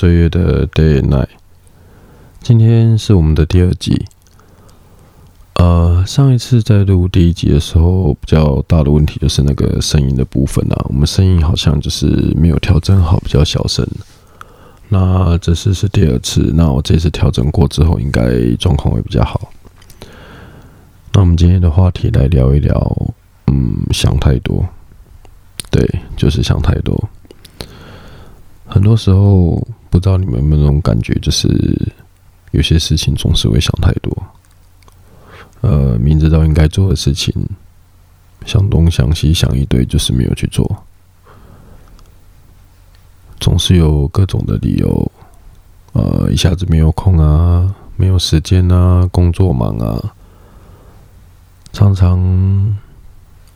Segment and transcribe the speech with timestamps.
[0.00, 1.28] 岁月，的 Day and Night。
[2.40, 4.06] 今天是我们的第二集。
[5.56, 13.86] 呃，上一次在录第一集的时候，比较大的问题就是那个声音的部分啊，我们声音好像就是没有调整好，比较小声。
[14.88, 19.52] 那这次是第二次，那我这次调整过之后，应该状况会比较好。
[21.12, 23.12] 那我们今天的话题来聊一聊，
[23.48, 24.64] 嗯，想太多。
[25.70, 25.86] 对，
[26.16, 26.98] 就是想太多。
[28.70, 31.92] 很多时候，不知道你们有没有那种感觉，就是
[32.52, 34.16] 有些事情总是会想太多。
[35.60, 37.34] 呃，明知道应该做的事情，
[38.46, 40.84] 想东想西想一堆，就是没有去做。
[43.40, 45.10] 总是有各种的理由，
[45.92, 50.14] 呃，一下子没有空啊，没有时间啊，工作忙啊，
[51.72, 52.78] 常常。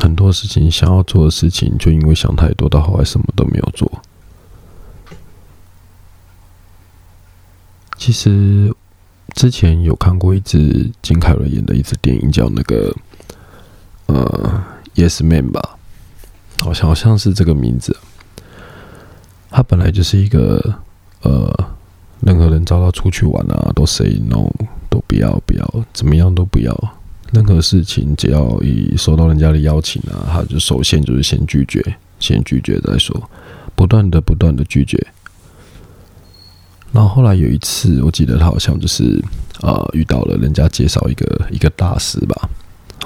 [0.00, 3.88] 很多事情想要做的事情，就因为想太多，到后来什么都没有做。
[8.04, 8.74] 其实
[9.32, 12.92] 之前有看过一支金凯瑞演的一支电影，叫那个
[14.06, 14.60] 呃
[15.00, 15.78] 《Yes Man》吧，
[16.58, 17.96] 好像好像是这个名字。
[19.50, 20.74] 他本来就是一个
[21.20, 21.48] 呃，
[22.22, 24.50] 任何人找他出去玩啊，都 say no，
[24.90, 26.76] 都不要不要，怎么样都不要。
[27.30, 31.80] 任何事情，只要一收到人家的邀请啊，他就首先就是先拒绝，
[32.18, 33.30] 先拒绝再说，
[33.76, 34.98] 不断的不断的拒绝。
[36.92, 39.22] 然后后来有一次，我记得他好像就是
[39.62, 42.48] 呃遇到了人家介绍一个一个大师吧，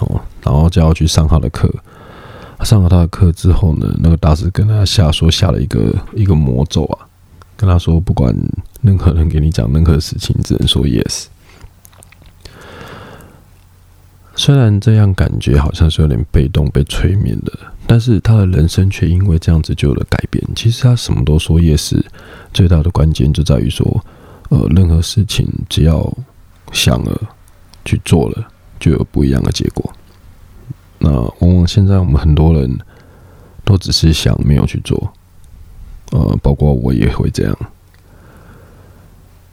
[0.00, 1.72] 哦，然后就要去上他的课。
[2.64, 7.06] 上了他的课之后呢，那个大师跟他下说下了一个一个魔咒啊，
[7.54, 8.34] 跟他说不管
[8.80, 11.26] 任何人给你讲任何事情，只能说 yes。
[14.46, 17.52] 虽然这样感觉好像是有点被动被催眠的，
[17.84, 20.40] 但是他的人生却因为这样子就有了改变。
[20.54, 22.00] 其实他什么都说也是，
[22.54, 24.04] 最大的关键就在于说，
[24.50, 26.16] 呃，任何事情只要
[26.70, 27.20] 想了
[27.84, 28.46] 去做了，
[28.78, 29.92] 就有不一样的结果。
[31.00, 32.72] 那往往现在我们很多人
[33.64, 35.12] 都只是想，没有去做，
[36.12, 37.58] 呃，包括我也会这样。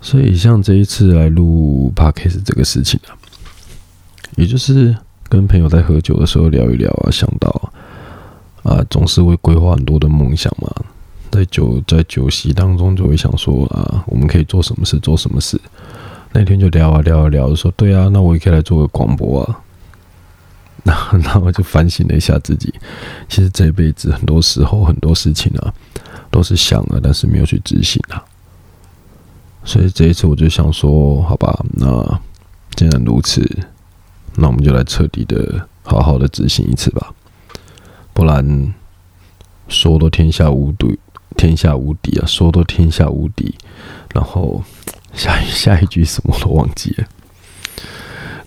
[0.00, 3.14] 所以像这一次来录 podcast 这个事情啊。
[4.40, 4.96] 也就是
[5.28, 7.70] 跟朋友在喝酒的时候聊一聊啊，想到
[8.62, 10.74] 啊，总是会规划很多的梦想嘛，
[11.30, 15.60] 在酒在酒席当中就会想说啊，我们可以做什么事，做什么事。
[16.32, 19.60] 那天就聊啊聊啊聊，说对啊，那我也可以来做个广播啊。
[20.84, 22.72] 那那我就反省了一下自己，
[23.28, 25.70] 其实这辈子很多时候很多事情啊，
[26.30, 28.24] 都是想了，但是没有去执行啊。
[29.64, 32.18] 所以这一次我就想说，好吧，那
[32.74, 33.46] 既然如此。
[34.40, 37.12] 那我们就来彻底的、好好的执行一次吧，
[38.14, 38.74] 不然
[39.68, 40.98] 说都天下无敌，
[41.36, 42.24] 天下无敌啊！
[42.26, 43.54] 说都天下无敌，
[44.14, 44.64] 然后
[45.12, 47.06] 下一 下一句什么都忘记了，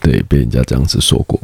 [0.00, 1.40] 对，被人家这样子说过。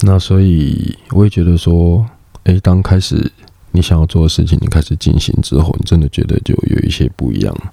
[0.00, 2.04] 那所以我也觉得说，
[2.42, 3.32] 哎，当开始
[3.70, 7.72] 你想要做的事情，你开始进行之后，你真的觉得就有一些不一样了。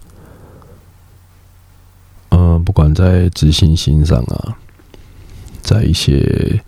[2.59, 4.57] 不管在执行心上啊，
[5.61, 6.61] 在一些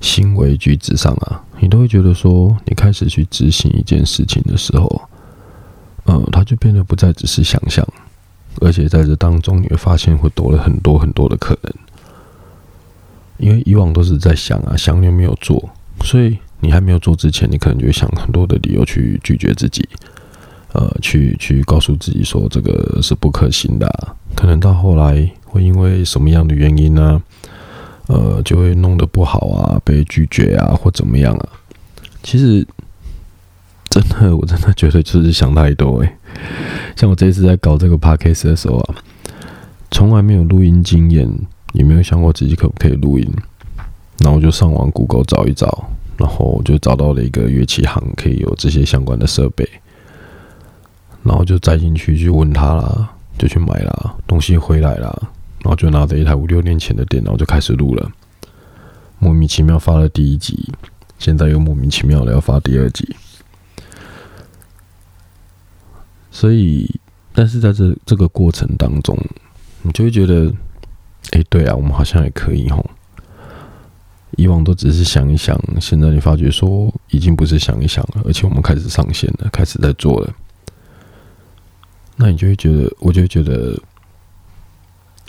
[0.00, 5.02] 行为举止上啊，你都会觉得说，你开始去执行一件事情的时候，
[6.06, 7.86] 嗯，它就变得不再只是想象，
[8.60, 11.72] 而且在这当中，你会发现会多了很多很多的可能。
[13.38, 15.70] 因为以往都是在想啊，想又没有做，
[16.04, 19.88] 所以你还没有做之前，你可能就会想很多的理由去拒绝自己。
[20.74, 27.22] 呃，去去告诉自己说这个是不可行的，可能到后来会因为什么样的原因呢？
[28.08, 31.48] 呃，就会弄得不好啊，被拒绝啊，或怎么样啊？
[32.22, 32.66] 其实，
[33.90, 36.12] 真的，我真的觉得就是想太多诶。
[36.96, 38.94] 像我这次在搞这个 podcast 的时候啊，
[39.90, 41.30] 从来没有录音经验，
[41.74, 43.30] 也没有想过自己可不可以录音，
[44.18, 45.84] 然后我就上网 Google 找一找，
[46.16, 49.68] 然后就找到了一个乐器行，可以有这些相关的设备。
[51.24, 53.08] 然后就载进去，去问他啦，
[53.38, 55.16] 就去买啦，东西回来啦，
[55.60, 58.10] 然后就拿着一台五六年前的电脑就开始录了，
[59.18, 60.72] 莫名其妙发了第一集，
[61.18, 63.14] 现在又莫名其妙的要发第二集，
[66.32, 66.98] 所以，
[67.32, 69.16] 但是在这这个过程当中，
[69.82, 70.52] 你就会觉得，
[71.30, 72.84] 哎，对啊，我们好像也可以吼，
[74.32, 80.34] 以往都只是想一想，现在你发觉说，已经不是想一想了，而且我们开始上线了，开始在做了。
[82.16, 83.76] 那你就会觉得，我就觉得，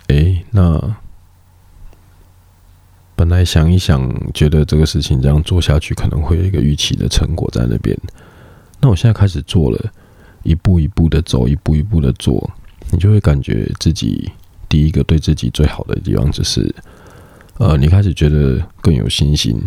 [0.07, 0.95] 哎，那
[3.15, 7.97] 本来想一想，觉得这个事情这样做下去可能会有一个预期的成果在那边，
[8.81, 9.91] 那我现在开始做了，
[10.43, 12.51] 一步一步的走，一步一步的做，
[12.91, 14.29] 你就会感觉自己
[14.67, 16.75] 第一个对自己最好的地方就是，
[17.59, 19.57] 呃，你开始觉得更有信心，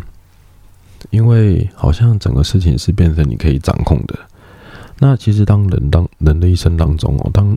[1.10, 4.18] 因为好像整个事情是变成你可以掌控的。
[4.98, 7.56] 那其实当人当人的一生当中哦，当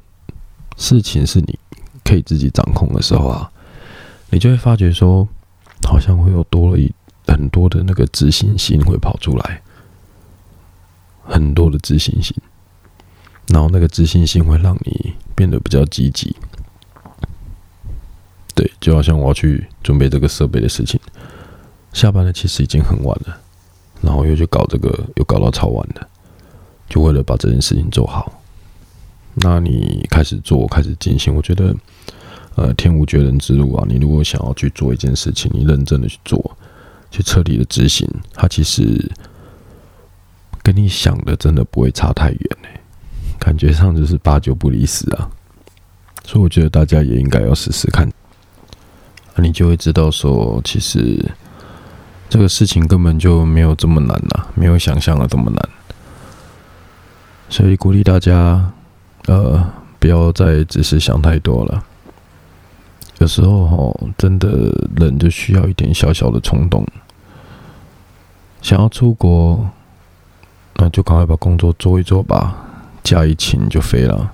[0.78, 1.58] 事情是你
[2.04, 3.52] 可以自己掌控的时候啊，
[4.30, 5.28] 你就会发觉说，
[5.88, 6.92] 好像会有多了一
[7.28, 9.62] 很多的那个自信心会跑出来。
[11.32, 12.36] 很多的自信心，
[13.50, 16.36] 然后那个自信心会让你变得比较积极。
[18.56, 21.00] 对，就好像我要去准备这个设备的事情，
[21.94, 23.40] 下班了其实已经很晚了，
[24.02, 26.09] 然后又去搞这个，又搞到超晚的，
[26.90, 28.42] 就为了把这件事情做好。
[29.36, 31.76] 那你开始做，开始进行，我觉得，
[32.56, 33.86] 呃，天无绝人之路啊！
[33.88, 36.58] 你如果想要去做一件事情，你认真的去做，
[37.12, 39.10] 去彻底的执行，它其实。
[40.62, 42.68] 跟你想的真的不会差太远呢，
[43.40, 45.28] 感觉上就是八九不离十啊，
[46.24, 48.08] 所以我觉得大家也应该要试试看，
[49.38, 51.26] 你就会知道说，其实
[52.30, 55.70] 这个事情根本就没有这么难呐，没有想象的这么难，
[57.50, 58.72] 所以鼓励大家，
[59.26, 59.70] 呃，
[60.00, 61.84] 不要再只是想太多了，
[63.18, 64.50] 有时候哈，真的
[64.96, 66.86] 人就需要一点小小的冲动，
[68.62, 69.70] 想要出国。
[70.82, 72.56] 那就赶快把工作做一做吧，
[73.04, 74.32] 假一请就飞了。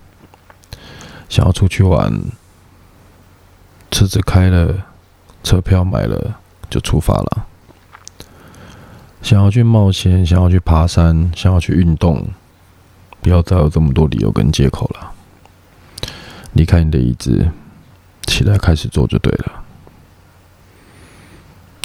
[1.27, 2.21] 想要出去玩，
[3.89, 4.75] 车子开了，
[5.44, 6.35] 车票买了，
[6.69, 7.47] 就出发了。
[9.23, 12.23] 想要去冒险，想要去爬山，想要去运动，
[13.25, 15.12] 不要再有这么多理由跟借口了。
[16.54, 17.50] 离开你的椅子，
[18.27, 19.63] 起来开始做就对了。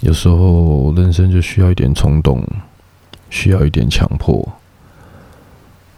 [0.03, 2.47] 有时候人生就需要一点冲动。
[3.31, 4.45] 需要一点强迫，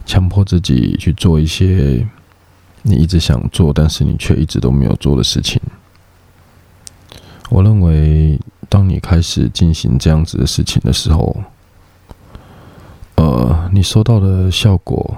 [0.05, 2.07] 强迫自己去做一些
[2.83, 5.59] 你一直想做，但是你却一直都没有做的事情。
[7.49, 8.39] 我认为，
[8.69, 11.35] 当你开始进行这样子的事情的时候，
[13.15, 15.17] 呃，你收到的效果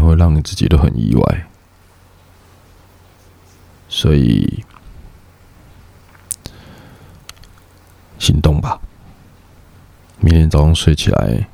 [0.00, 1.46] 会让你自己都很意外。
[3.88, 4.64] 所以，
[8.18, 8.80] 行动吧。
[10.20, 11.48] 明天早上睡起来，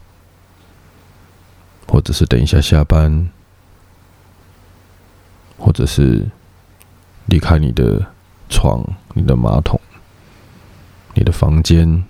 [1.86, 3.30] 或者是等一下下班，
[5.56, 6.28] 或者是
[7.26, 8.04] 离开你的
[8.48, 8.84] 床、
[9.14, 9.80] 你的马桶、
[11.14, 12.04] 你的房间，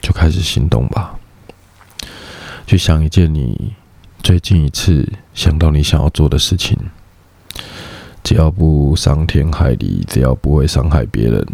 [0.00, 1.18] 就开始行动吧。
[2.66, 3.74] 去想一件你
[4.22, 6.78] 最近一次想到你想要做的事情，
[8.22, 11.44] 只要不伤天害理，只要不会伤害别人，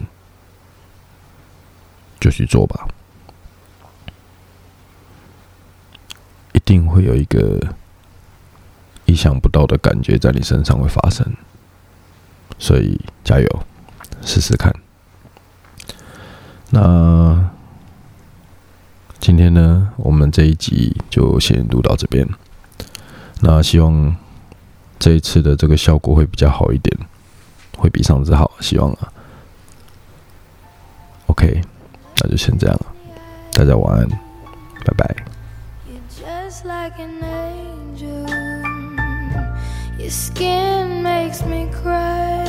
[2.21, 2.87] 就去做吧。
[6.53, 7.75] 一定会有一个
[9.07, 11.25] 意想不到的感觉在你身上会发生，
[12.59, 13.63] 所以加油，
[14.23, 14.75] 试试看。
[16.71, 17.49] 那
[19.21, 22.29] 今天呢，我们这一集就先录到这边。
[23.40, 24.16] 那希望
[24.99, 26.99] 这一次的这个效果会比较好一点，
[27.76, 29.12] 会比上次好，希望啊。
[31.26, 31.61] OK，
[32.23, 32.87] 那就先这样了，
[33.52, 34.09] 大家晚安，
[34.85, 35.14] 拜拜。
[36.64, 38.26] like an angel.
[39.99, 42.45] Your skin makes me cry.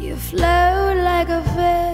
[0.00, 1.89] You float like a feather.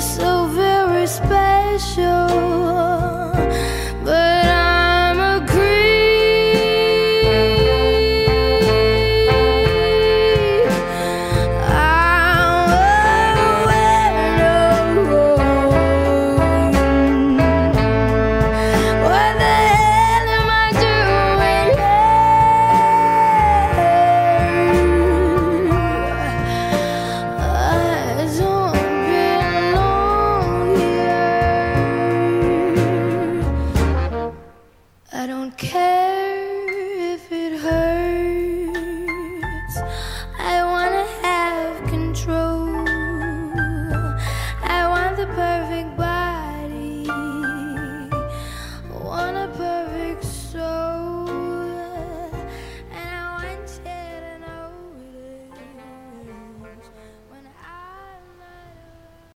[0.00, 2.89] so very special.